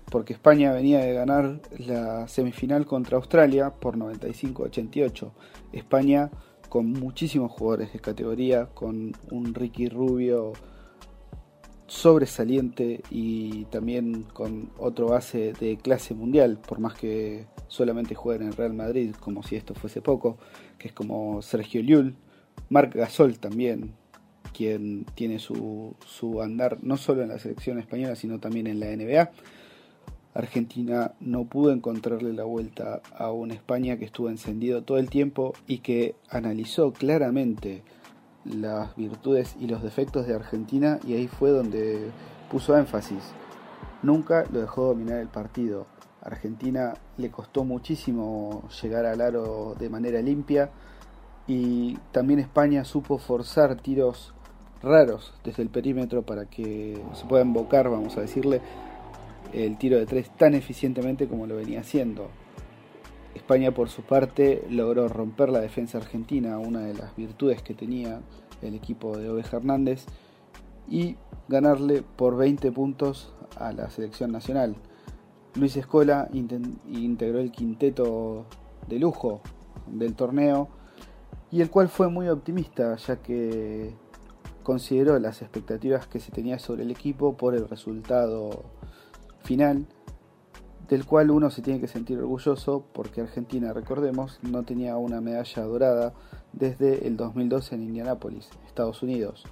porque 0.09 0.33
España 0.33 0.71
venía 0.71 0.99
de 0.99 1.13
ganar 1.13 1.61
la 1.77 2.27
semifinal 2.27 2.85
contra 2.85 3.17
Australia 3.17 3.71
por 3.71 3.97
95-88. 3.97 5.31
España 5.73 6.29
con 6.69 6.91
muchísimos 6.91 7.51
jugadores 7.51 7.91
de 7.91 7.99
categoría, 7.99 8.67
con 8.67 9.11
un 9.29 9.53
Ricky 9.53 9.89
Rubio 9.89 10.53
sobresaliente 11.87 13.01
y 13.09 13.65
también 13.65 14.23
con 14.23 14.71
otro 14.77 15.07
base 15.07 15.51
de 15.51 15.75
clase 15.75 16.13
mundial, 16.13 16.57
por 16.65 16.79
más 16.79 16.93
que 16.93 17.45
solamente 17.67 18.15
jueguen 18.15 18.47
en 18.47 18.53
Real 18.53 18.73
Madrid, 18.73 19.13
como 19.19 19.43
si 19.43 19.57
esto 19.57 19.73
fuese 19.73 20.01
poco, 20.01 20.37
que 20.77 20.87
es 20.87 20.93
como 20.93 21.41
Sergio 21.41 21.81
Llull, 21.81 22.15
Marc 22.69 22.95
Gasol 22.95 23.37
también, 23.39 23.93
quien 24.53 25.05
tiene 25.15 25.39
su, 25.39 25.95
su 26.05 26.41
andar 26.41 26.77
no 26.81 26.97
solo 26.97 27.21
en 27.23 27.29
la 27.29 27.39
selección 27.39 27.79
española, 27.79 28.15
sino 28.15 28.39
también 28.39 28.67
en 28.67 28.79
la 28.79 28.87
NBA. 28.87 29.31
Argentina 30.33 31.13
no 31.19 31.45
pudo 31.45 31.73
encontrarle 31.73 32.31
la 32.31 32.45
vuelta 32.45 33.01
a 33.17 33.31
una 33.31 33.53
España 33.53 33.97
que 33.97 34.05
estuvo 34.05 34.29
encendido 34.29 34.83
todo 34.83 34.97
el 34.97 35.09
tiempo 35.09 35.53
y 35.67 35.79
que 35.79 36.15
analizó 36.29 36.93
claramente 36.93 37.83
las 38.45 38.95
virtudes 38.95 39.55
y 39.59 39.67
los 39.67 39.83
defectos 39.83 40.25
de 40.27 40.33
Argentina 40.33 40.99
y 41.05 41.13
ahí 41.13 41.27
fue 41.27 41.49
donde 41.49 42.09
puso 42.49 42.77
énfasis. 42.77 43.33
Nunca 44.03 44.45
lo 44.51 44.61
dejó 44.61 44.85
dominar 44.85 45.19
el 45.19 45.27
partido. 45.27 45.85
Argentina 46.21 46.93
le 47.17 47.29
costó 47.29 47.63
muchísimo 47.63 48.63
llegar 48.81 49.05
al 49.05 49.21
aro 49.21 49.75
de 49.77 49.89
manera 49.89 50.21
limpia 50.21 50.71
y 51.47 51.97
también 52.11 52.39
España 52.39 52.83
supo 52.85 53.17
forzar 53.17 53.75
tiros 53.75 54.33
raros 54.83 55.33
desde 55.43 55.63
el 55.63 55.69
perímetro 55.69 56.23
para 56.23 56.45
que 56.45 57.01
se 57.13 57.25
pueda 57.25 57.43
invocar, 57.43 57.89
vamos 57.89 58.17
a 58.17 58.21
decirle, 58.21 58.61
el 59.53 59.77
tiro 59.77 59.97
de 59.97 60.05
tres 60.05 60.29
tan 60.37 60.53
eficientemente 60.53 61.27
como 61.27 61.47
lo 61.47 61.55
venía 61.55 61.81
haciendo. 61.81 62.29
España 63.35 63.71
por 63.71 63.89
su 63.89 64.01
parte 64.01 64.65
logró 64.69 65.07
romper 65.07 65.49
la 65.49 65.59
defensa 65.59 65.97
argentina, 65.97 66.57
una 66.57 66.81
de 66.81 66.93
las 66.93 67.15
virtudes 67.15 67.61
que 67.61 67.73
tenía 67.73 68.21
el 68.61 68.75
equipo 68.75 69.17
de 69.17 69.29
Oveja 69.29 69.57
Hernández, 69.57 70.05
y 70.89 71.15
ganarle 71.47 72.03
por 72.03 72.37
20 72.37 72.71
puntos 72.71 73.33
a 73.57 73.71
la 73.71 73.89
selección 73.89 74.31
nacional. 74.31 74.75
Luis 75.55 75.75
Escola 75.75 76.29
integró 76.33 77.39
el 77.39 77.51
quinteto 77.51 78.45
de 78.87 78.99
lujo 78.99 79.41
del 79.87 80.15
torneo 80.15 80.69
y 81.51 81.61
el 81.61 81.69
cual 81.69 81.89
fue 81.89 82.09
muy 82.09 82.29
optimista 82.29 82.95
ya 82.95 83.17
que 83.17 83.93
consideró 84.63 85.17
las 85.19 85.41
expectativas 85.41 86.07
que 86.07 86.19
se 86.19 86.31
tenía 86.31 86.59
sobre 86.59 86.83
el 86.83 86.91
equipo 86.91 87.37
por 87.37 87.55
el 87.55 87.67
resultado 87.67 88.63
final, 89.43 89.85
del 90.87 91.05
cual 91.05 91.31
uno 91.31 91.49
se 91.49 91.61
tiene 91.61 91.79
que 91.79 91.87
sentir 91.87 92.19
orgulloso 92.19 92.85
porque 92.93 93.21
Argentina, 93.21 93.73
recordemos, 93.73 94.39
no 94.41 94.63
tenía 94.63 94.97
una 94.97 95.21
medalla 95.21 95.63
dorada 95.63 96.13
desde 96.53 97.07
el 97.07 97.17
2012 97.17 97.75
en 97.75 97.83
Indianápolis, 97.83 98.49
Estados 98.67 99.01
Unidos, 99.01 99.45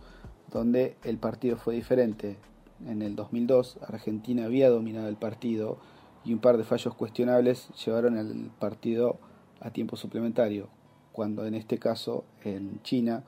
donde 0.51 0.97
el 1.03 1.17
partido 1.17 1.57
fue 1.57 1.75
diferente. 1.75 2.37
En 2.85 3.01
el 3.01 3.15
2002 3.15 3.79
Argentina 3.87 4.45
había 4.45 4.69
dominado 4.69 5.07
el 5.07 5.15
partido 5.15 5.77
y 6.25 6.33
un 6.33 6.39
par 6.39 6.57
de 6.57 6.63
fallos 6.63 6.93
cuestionables 6.95 7.69
llevaron 7.85 8.17
el 8.17 8.51
partido 8.59 9.19
a 9.61 9.71
tiempo 9.71 9.95
suplementario, 9.95 10.67
cuando 11.11 11.45
en 11.45 11.55
este 11.55 11.77
caso 11.77 12.25
en 12.43 12.81
China 12.83 13.23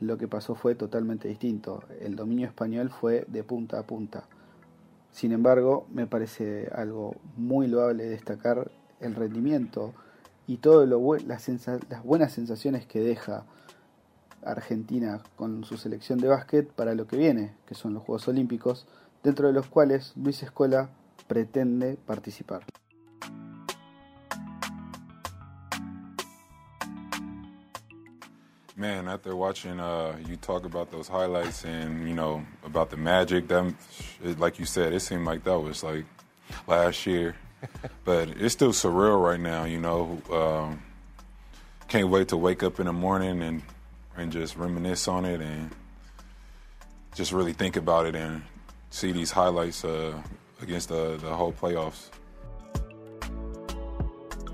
lo 0.00 0.18
que 0.18 0.28
pasó 0.28 0.54
fue 0.54 0.74
totalmente 0.74 1.28
distinto. 1.28 1.82
El 2.00 2.16
dominio 2.16 2.46
español 2.46 2.90
fue 2.90 3.24
de 3.28 3.44
punta 3.44 3.78
a 3.78 3.86
punta. 3.86 4.24
Sin 5.12 5.32
embargo, 5.32 5.86
me 5.92 6.06
parece 6.06 6.70
algo 6.74 7.16
muy 7.36 7.66
loable 7.66 8.04
destacar 8.04 8.70
el 9.00 9.14
rendimiento 9.14 9.92
y 10.46 10.58
todo 10.58 10.86
lo 10.86 11.16
las, 11.16 11.48
las 11.88 12.04
buenas 12.04 12.32
sensaciones 12.32 12.86
que 12.86 13.00
deja 13.00 13.44
Argentina 14.44 15.20
con 15.36 15.64
su 15.64 15.76
selección 15.76 16.18
de 16.18 16.28
básquet 16.28 16.70
para 16.70 16.94
lo 16.94 17.06
que 17.06 17.16
viene, 17.16 17.54
que 17.66 17.74
son 17.74 17.94
los 17.94 18.02
Juegos 18.02 18.28
Olímpicos, 18.28 18.86
dentro 19.22 19.46
de 19.46 19.52
los 19.52 19.66
cuales 19.66 20.12
Luis 20.16 20.42
Escola 20.42 20.90
pretende 21.28 21.96
participar. 22.06 22.62
Man, 28.80 29.08
after 29.08 29.36
watching 29.36 29.78
uh, 29.78 30.16
you 30.26 30.36
talk 30.36 30.64
about 30.64 30.90
those 30.90 31.06
highlights 31.06 31.66
and 31.66 32.08
you 32.08 32.14
know 32.14 32.46
about 32.64 32.88
the 32.88 32.96
magic, 32.96 33.46
that 33.48 33.74
like 34.38 34.58
you 34.58 34.64
said, 34.64 34.94
it 34.94 35.00
seemed 35.00 35.26
like 35.26 35.44
that 35.44 35.60
was 35.60 35.82
like 35.82 36.06
last 36.66 37.04
year, 37.04 37.36
but 38.06 38.30
it's 38.30 38.54
still 38.54 38.72
surreal 38.72 39.22
right 39.22 39.38
now. 39.38 39.64
You 39.64 39.80
know, 39.80 40.22
um, 40.32 40.82
can't 41.88 42.08
wait 42.08 42.28
to 42.28 42.38
wake 42.38 42.62
up 42.62 42.80
in 42.80 42.86
the 42.86 42.92
morning 42.94 43.42
and 43.42 43.60
and 44.16 44.32
just 44.32 44.56
reminisce 44.56 45.06
on 45.08 45.26
it 45.26 45.42
and 45.42 45.70
just 47.14 47.32
really 47.32 47.52
think 47.52 47.76
about 47.76 48.06
it 48.06 48.16
and 48.16 48.40
see 48.88 49.12
these 49.12 49.30
highlights 49.30 49.84
uh, 49.84 50.14
against 50.62 50.88
the, 50.88 51.18
the 51.18 51.28
whole 51.28 51.52
playoffs. 51.52 52.08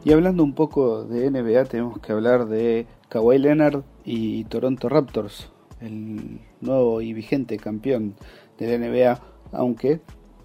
Y 0.05 0.13
hablando 0.13 0.43
un 0.43 0.53
poco 0.53 1.05
de 1.05 1.31
NBA, 1.31 1.65
tenemos 1.65 2.01
que 2.01 2.13
hablar 2.13 2.47
de 2.47 2.87
Kawhi 3.09 3.39
Leonard 3.39 3.85
y 4.05 4.45
Toronto 4.45 4.89
Raptors, 4.89 5.51
el 5.81 6.41
nuevo 6.61 7.01
y 7.01 7.13
vigente 7.13 7.57
campeón 7.57 8.17
de 8.59 8.79
la 8.79 8.87
NBA, 8.87 9.21
aunque 9.53 10.01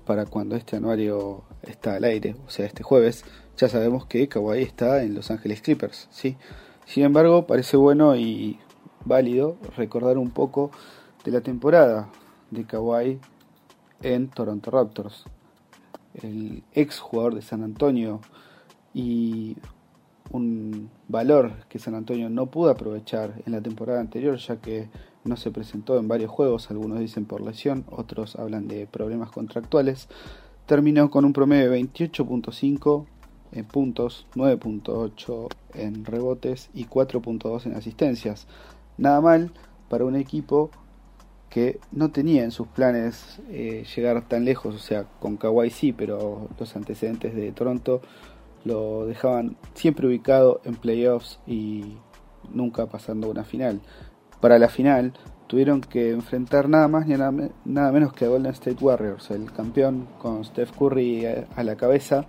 para 0.06 0.26
cuando 0.26 0.56
este 0.56 0.76
anuario 0.76 1.44
está 1.64 1.96
al 1.96 2.04
aire, 2.04 2.36
o 2.46 2.50
sea, 2.50 2.66
este 2.66 2.84
jueves, 2.84 3.24
ya 3.58 3.70
sabemos 3.70 4.06
que 4.06 4.28
Kawhi 4.28 4.62
está 4.62 5.04
en 5.04 5.16
Los 5.16 5.32
Ángeles 5.32 5.62
Clippers, 5.62 6.08
¿sí? 6.12 6.38
Sin 6.86 7.04
embargo, 7.04 7.48
parece 7.48 7.78
bueno 7.78 8.16
y 8.16 8.60
válido 9.06 9.58
recordar 9.76 10.18
un 10.18 10.32
poco 10.32 10.72
de 11.24 11.32
la 11.32 11.42
temporada 11.42 12.10
de 12.50 12.66
Kawhi 12.66 13.20
en 14.02 14.30
Toronto 14.30 14.72
Raptors. 14.72 15.26
El 16.22 16.64
ex 16.74 17.00
jugador 17.00 17.36
de 17.36 17.42
San 17.42 17.64
Antonio 17.64 18.22
y 18.94 19.56
un 20.32 20.90
valor 21.08 21.54
que 21.68 21.80
San 21.80 21.96
Antonio 21.96 22.30
no 22.30 22.48
pudo 22.48 22.72
aprovechar 22.72 23.42
en 23.46 23.52
la 23.52 23.62
temporada 23.62 24.00
anterior 24.00 24.38
ya 24.38 24.58
que 24.58 24.90
no 25.24 25.38
se 25.38 25.52
presentó 25.52 25.98
en 25.98 26.08
varios 26.08 26.32
juegos, 26.32 26.72
algunos 26.72 27.00
dicen 27.00 27.26
por 27.26 27.42
lesión, 27.42 27.86
otros 27.90 28.36
hablan 28.38 28.68
de 28.68 28.88
problemas 28.88 29.30
contractuales, 29.32 30.08
terminó 30.66 31.12
con 31.12 31.26
un 31.26 31.34
promedio 31.34 31.70
de 31.70 31.82
28.5 31.82 33.06
en 33.52 33.66
puntos, 33.66 34.26
9.8 34.36 35.48
en 35.76 36.06
rebotes 36.06 36.70
y 36.74 36.86
4.2 36.86 37.66
en 37.66 37.76
asistencias. 37.76 38.48
Nada 38.98 39.22
mal 39.22 39.52
para 39.90 40.06
un 40.06 40.16
equipo 40.16 40.72
que 41.50 41.80
no 41.92 42.12
tenía 42.12 42.46
en 42.46 42.52
sus 42.52 42.68
planes 42.68 43.42
eh, 43.50 43.84
llegar 43.94 44.26
tan 44.28 44.46
lejos, 44.46 44.74
o 44.74 44.80
sea, 44.80 45.04
con 45.20 45.36
Kawhi 45.36 45.70
sí, 45.70 45.92
pero 45.92 46.48
los 46.58 46.76
antecedentes 46.78 47.36
de 47.36 47.52
Toronto 47.52 48.02
lo 48.66 49.06
dejaban 49.06 49.58
siempre 49.74 50.08
ubicado 50.08 50.62
en 50.64 50.76
playoffs 50.76 51.40
y 51.48 51.98
nunca 52.54 52.88
pasando 52.88 53.30
una 53.30 53.44
final. 53.44 53.82
Para 54.40 54.60
la 54.60 54.70
final 54.70 55.14
tuvieron 55.48 55.82
que 55.82 56.12
enfrentar 56.12 56.70
nada 56.70 56.88
más 56.88 57.08
ni 57.08 57.16
nada, 57.16 57.50
nada 57.66 57.92
menos 57.92 58.14
que 58.14 58.26
a 58.26 58.30
Golden 58.30 58.54
State 58.54 58.84
Warriors, 58.84 59.32
el 59.32 59.52
campeón 59.52 60.08
con 60.20 60.44
Steph 60.46 60.72
Curry 60.78 61.26
a 61.56 61.64
la 61.64 61.76
cabeza. 61.76 62.26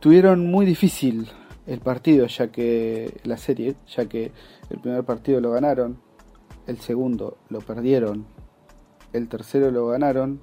Tuvieron 0.00 0.46
muy 0.46 0.64
difícil 0.64 1.28
el 1.66 1.80
partido, 1.80 2.26
ya 2.26 2.50
que 2.50 3.20
la 3.24 3.36
serie, 3.36 3.76
ya 3.86 4.06
que 4.06 4.32
el 4.70 4.78
primer 4.78 5.04
partido 5.04 5.40
lo 5.40 5.50
ganaron, 5.50 6.00
el 6.66 6.78
segundo 6.78 7.38
lo 7.48 7.60
perdieron, 7.60 8.26
el 9.12 9.28
tercero 9.28 9.70
lo 9.70 9.88
ganaron 9.88 10.40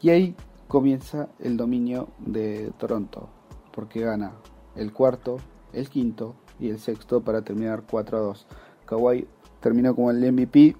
y 0.00 0.10
ahí 0.10 0.34
comienza 0.68 1.28
el 1.40 1.56
dominio 1.56 2.08
de 2.18 2.72
Toronto, 2.78 3.28
porque 3.76 4.00
gana 4.00 4.32
el 4.74 4.92
cuarto, 4.92 5.36
el 5.74 5.90
quinto 5.90 6.34
y 6.58 6.70
el 6.70 6.78
sexto 6.78 7.22
para 7.22 7.42
terminar 7.42 7.84
4 7.88 8.16
a 8.16 8.20
2. 8.22 8.46
Kawhi 8.86 9.28
terminó 9.60 9.94
como 9.94 10.10
el 10.10 10.32
MVP 10.32 10.74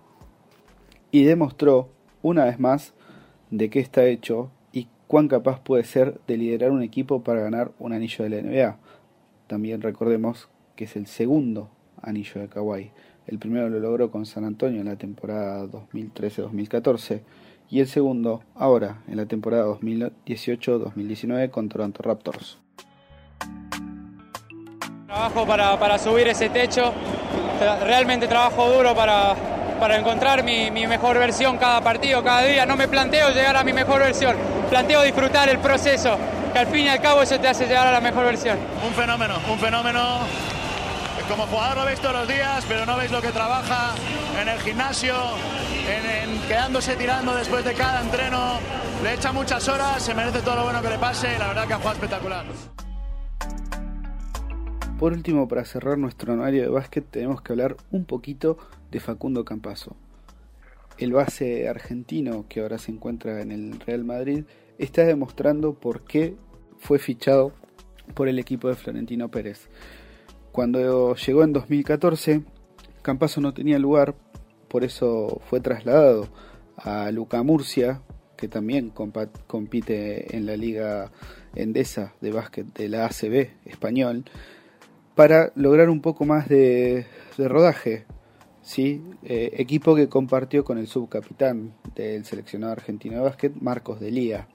y 1.11 1.25
demostró 1.25 1.91
una 2.23 2.47
vez 2.47 2.59
más 2.59 2.95
de 3.51 3.69
qué 3.69 3.81
está 3.81 4.07
hecho 4.07 4.51
y 4.73 4.89
cuán 5.07 5.29
capaz 5.29 5.61
puede 5.61 5.85
ser 5.85 6.21
de 6.27 6.39
liderar 6.39 6.71
un 6.71 6.83
equipo 6.83 7.23
para 7.23 7.43
ganar 7.43 7.73
un 7.79 7.93
anillo 7.93 8.25
de 8.25 8.31
la 8.31 8.43
NBA. 8.43 8.79
También 9.47 9.83
recordemos 9.83 10.49
que 10.75 10.85
es 10.85 10.97
el 10.97 11.07
segundo 11.07 11.69
anillo 12.01 12.41
de 12.41 12.49
Kawhi. 12.49 12.93
El 13.27 13.39
primero 13.39 13.69
lo 13.69 13.79
logró 13.79 14.11
con 14.11 14.25
San 14.25 14.45
Antonio 14.45 14.81
en 14.81 14.87
la 14.87 14.97
temporada 14.97 15.67
2013-2014 15.67 17.21
y 17.69 17.81
el 17.81 17.89
segundo 17.89 18.43
ahora 18.55 19.03
en 19.07 19.19
la 19.19 19.27
temporada 19.27 19.67
2018-2019 19.67 21.51
con 21.51 21.69
Toronto 21.69 22.03
Raptors. 22.03 22.66
Trabajo 25.07 25.47
para, 25.47 25.79
para, 25.79 25.99
subir 25.99 26.27
ese 26.27 26.49
techo, 26.49 26.93
realmente 27.85 28.27
trabajo 28.27 28.69
duro 28.69 28.95
para, 28.95 29.35
para 29.79 29.97
encontrar 29.97 30.43
mi, 30.43 30.71
mi, 30.71 30.87
mejor 30.87 31.19
versión 31.19 31.59
cada 31.59 31.81
partido, 31.81 32.25
cada 32.25 32.43
día. 32.43 32.67
No 32.67 32.77
me 32.77 32.89
planteo 32.89 33.31
llegar 33.31 33.57
a 33.57 33.63
mi 33.63 33.73
mejor 33.73 34.01
versión, 34.01 34.37
planteo 34.69 35.03
disfrutar 35.03 35.49
el 35.49 35.59
proceso, 35.59 36.19
que 36.53 36.59
al 36.59 36.67
fin 36.67 36.87
y 36.87 36.89
al 36.89 37.01
cabo 37.01 37.23
eso 37.23 37.39
te 37.39 37.47
hace 37.47 37.67
llegar 37.67 37.87
a 37.87 37.93
la 37.93 38.01
mejor 38.01 38.25
versión. 38.25 38.59
Un 38.85 38.93
fenómeno, 38.95 39.35
un 39.49 39.59
fenómeno 39.59 40.19
como 41.29 41.47
jugador 41.47 41.77
lo 41.79 41.85
veis 41.85 42.01
todos 42.01 42.15
los 42.15 42.29
días, 42.29 42.65
pero 42.69 42.87
no 42.87 42.97
veis 42.97 43.11
lo 43.11 43.21
que 43.21 43.31
trabaja 43.31 43.95
en 44.41 44.49
el 44.49 44.61
gimnasio, 44.61 45.15
en, 45.89 46.41
quedándose 46.43 46.97
tirando 46.97 47.35
después 47.35 47.65
de 47.65 47.75
cada 47.75 48.01
entreno. 48.01 48.59
Le 49.03 49.15
echa 49.15 49.33
muchas 49.33 49.69
horas, 49.69 50.03
se 50.03 50.15
merece 50.15 50.41
todo 50.41 50.57
lo 50.57 50.65
bueno 50.65 50.83
que 50.83 50.91
le 50.91 50.99
pase 50.99 51.35
y 51.35 51.39
la 51.39 51.49
verdad 51.49 51.67
que 51.67 51.75
ha 51.75 51.77
jugado 51.77 51.95
espectacular. 51.95 52.45
Por 54.99 55.13
último, 55.13 55.47
para 55.47 55.67
cerrar 55.67 55.99
nuestro 55.99 56.33
anuario 56.33 56.63
de 56.63 56.71
básquet, 56.71 57.05
tenemos 57.05 57.43
que 57.43 57.53
hablar 57.53 57.77
un 57.91 58.07
poquito 58.07 58.57
de 58.91 58.99
Facundo 58.99 59.45
Campazo. 59.45 59.95
El 60.97 61.13
base 61.13 61.69
argentino 61.69 62.47
que 62.49 62.61
ahora 62.63 62.79
se 62.79 62.93
encuentra 62.93 63.43
en 63.43 63.53
el 63.53 63.79
Real 63.79 64.05
Madrid 64.05 64.45
está 64.79 65.05
demostrando 65.05 65.75
por 65.75 66.01
qué 66.05 66.35
fue 66.79 66.99
fichado 66.99 67.53
por 68.15 68.29
el 68.29 68.39
equipo 68.39 68.69
de 68.69 68.75
Florentino 68.75 69.31
Pérez. 69.31 69.69
Cuando 70.51 71.15
llegó 71.15 71.45
en 71.45 71.53
2014, 71.53 72.43
Campazo 73.03 73.43
no 73.43 73.53
tenía 73.53 73.79
lugar, 73.79 74.15
por 74.69 74.83
eso 74.83 75.43
fue 75.51 75.61
trasladado 75.61 76.27
a 76.79 77.11
Luca 77.11 77.43
Murcia, 77.43 78.01
que 78.39 78.49
también 78.49 78.91
compite 79.47 80.35
en 80.35 80.47
la 80.47 80.57
liga 80.57 81.13
endesa 81.55 82.15
de 82.23 82.33
básquet 82.33 82.67
de 82.73 82.89
la 82.89 83.05
ACB 83.05 83.51
español, 83.67 84.25
para 85.17 85.51
lograr 85.57 85.89
un 85.89 86.01
poco 86.03 86.25
más 86.25 86.49
de, 86.49 87.07
rodaje. 87.39 88.05
¿sí? 88.63 89.03
Eh, 89.25 89.51
equipo 89.55 89.97
que 89.97 90.09
compartió 90.09 90.63
con 90.63 90.79
el 90.79 90.87
subcapitán 90.87 91.73
del 91.97 92.25
seleccionado 92.25 92.73
argentino 92.73 93.17
de 93.17 93.23
básquet, 93.23 93.55
Marcos 93.61 93.99
de 93.99 94.11
Lía. 94.13 94.47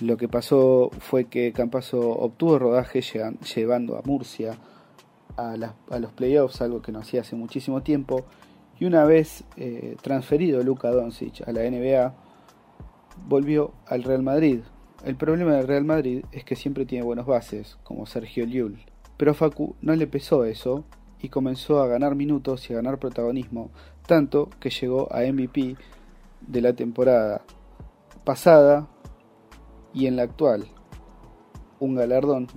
Lo 0.00 0.18
que 0.18 0.28
pasó 0.28 0.90
fue 0.98 1.26
que 1.26 1.52
Campazo 1.52 2.00
obtuvo 2.00 2.58
rodaje 2.58 3.00
llevando 3.00 3.96
a 3.96 4.02
Murcia 4.02 4.58
a, 5.36 5.56
los 5.56 6.12
playoffs, 6.12 6.60
algo 6.60 6.82
que 6.82 6.92
no 6.92 6.98
hacía 6.98 7.20
hace 7.20 7.36
muchísimo 7.36 7.82
tiempo. 7.82 8.26
Y 8.78 8.84
una 8.84 9.04
vez 9.04 9.44
eh, 9.56 9.96
transferido 10.02 10.62
Luka 10.62 10.90
Doncic 10.90 11.48
a 11.48 11.52
la 11.52 11.62
NBA, 11.62 12.12
volvió 13.26 13.72
al 13.86 14.02
Real 14.02 14.22
Madrid. 14.22 14.60
El 15.04 15.14
problema 15.16 15.54
del 15.54 15.68
Real 15.68 15.84
Madrid 15.84 16.24
es 16.32 16.44
que 16.44 16.56
siempre 16.56 16.84
tiene 16.84 17.04
buenos 17.04 17.26
bases, 17.26 17.78
como 17.84 18.04
Sergio 18.04 18.44
Llull. 18.44 18.84
Pero 19.16 19.30
a 19.30 19.34
Facu 19.34 19.76
no 19.80 19.94
le 19.94 20.06
pesó 20.06 20.44
eso 20.44 20.84
y 21.20 21.28
comenzó 21.28 21.80
a 21.80 21.86
ganar 21.86 22.14
minutos 22.14 22.68
y 22.68 22.72
a 22.72 22.76
ganar 22.76 22.98
protagonismo, 22.98 23.70
tanto 24.06 24.50
que 24.60 24.70
llegó 24.70 25.12
a 25.12 25.20
MVP 25.20 25.76
de 26.46 26.60
la 26.60 26.74
temporada 26.74 27.42
pasada 28.24 28.88
y 29.94 30.06
en 30.06 30.16
la 30.16 30.22
actual. 30.22 30.66
Un 31.80 31.94
galardón 31.94 32.48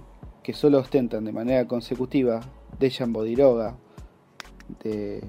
que 0.44 0.54
solo 0.54 0.80
ostentan 0.80 1.26
de 1.26 1.32
manera 1.32 1.68
consecutiva 1.68 2.42
Dejan 2.80 3.14
Bodiroga, 3.14 3.78
de 4.84 5.24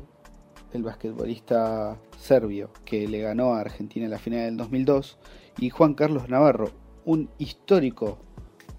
el 0.73 0.83
basquetbolista 0.83 1.99
serbio 2.17 2.71
que 2.85 3.09
le 3.09 3.21
ganó 3.21 3.55
a 3.55 3.61
Argentina 3.61 4.05
en 4.05 4.11
la 4.11 4.19
final 4.19 4.41
del 4.41 4.57
2002, 4.57 5.19
y 5.59 5.71
Juan 5.71 5.95
Carlos 5.95 6.29
Navarro, 6.29 6.71
un 7.05 7.29
histórico 7.39 8.19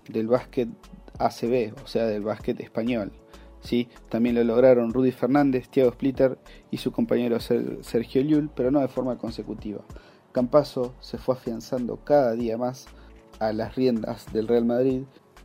del 0.09 0.27
básquet 0.27 0.69
ACB, 1.25 1.73
o 1.83 1.87
sea, 1.87 2.05
del 2.05 2.23
básquet 2.23 2.59
español. 2.59 3.11
¿sí? 3.61 3.87
También 4.09 4.35
lo 4.35 4.43
lograron 4.43 4.93
Rudy 4.93 5.11
Fernández, 5.11 5.69
Thiago 5.69 5.91
Splitter 5.91 6.37
y 6.69 6.77
su 6.77 6.91
compañero 6.91 7.39
Sergio 7.39 8.21
Llull, 8.21 8.49
pero 8.55 8.71
no 8.71 8.79
de 8.79 8.87
forma 8.87 9.17
consecutiva. 9.17 9.81
Campazo 10.31 10.93
se 10.99 11.17
fue 11.17 11.35
afianzando 11.35 11.97
cada 11.97 12.33
día 12.33 12.57
más 12.57 12.87
a 13.39 13.53
las 13.53 13.75
riendas 13.75 14.31
del 14.31 14.47
Real 14.47 14.65
Madrid 14.65 15.03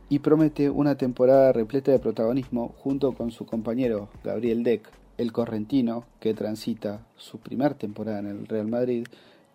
y 0.09 0.19
promete 0.19 0.69
una 0.69 0.95
temporada 0.95 1.51
repleta 1.51 1.91
de 1.91 1.99
protagonismo 1.99 2.73
junto 2.77 3.13
con 3.13 3.31
su 3.31 3.45
compañero 3.45 4.09
Gabriel 4.23 4.63
Deck, 4.63 4.89
el 5.17 5.31
correntino 5.31 6.05
que 6.19 6.33
transita 6.33 7.05
su 7.15 7.39
primer 7.39 7.73
temporada 7.73 8.19
en 8.19 8.27
el 8.27 8.47
Real 8.47 8.67
Madrid, 8.67 9.07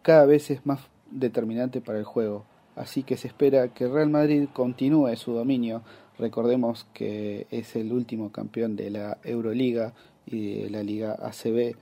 cada 0.03 0.27
vez 0.27 0.51
es 0.51 0.67
más 0.67 0.81
determinante 1.11 1.81
para 1.81 1.99
el 1.99 2.05
juego, 2.05 2.45
así 2.75 3.03
que 3.03 3.17
se 3.17 3.29
espera 3.29 3.69
que 3.69 3.85
el 3.85 3.93
Real 3.93 4.11
Madrid 4.11 4.49
continúe 4.53 5.15
su 5.17 5.33
dominio, 5.33 5.83
recordemos 6.19 6.87
que 6.95 7.47
es 7.51 7.77
el 7.77 7.93
último 7.93 8.33
campeón 8.33 8.77
de 8.77 8.91
la 8.91 9.19
Euroliga 9.25 9.93
y 10.27 10.63
de 10.63 10.71
la 10.71 10.83
Liga 10.83 11.17
ACB, 11.21 11.77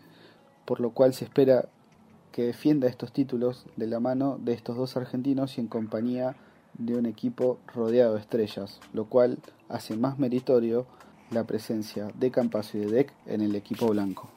por 0.64 0.80
lo 0.80 0.90
cual 0.90 1.14
se 1.14 1.24
espera 1.24 1.68
que 2.32 2.42
defienda 2.44 2.88
estos 2.88 3.12
títulos 3.12 3.66
de 3.76 3.86
la 3.86 4.00
mano 4.00 4.38
de 4.40 4.52
estos 4.52 4.76
dos 4.76 4.96
argentinos 4.96 5.58
y 5.58 5.60
en 5.60 5.66
compañía 5.66 6.36
de 6.74 6.96
un 6.96 7.06
equipo 7.06 7.58
rodeado 7.74 8.14
de 8.14 8.20
estrellas, 8.20 8.80
lo 8.92 9.06
cual 9.06 9.38
hace 9.68 9.96
más 9.96 10.18
meritorio 10.18 10.86
la 11.30 11.44
presencia 11.44 12.08
de 12.18 12.30
Campazo 12.30 12.78
y 12.78 12.82
de 12.82 12.90
Deck 12.90 13.12
en 13.26 13.40
el 13.40 13.54
equipo 13.54 13.88
blanco. 13.88 14.28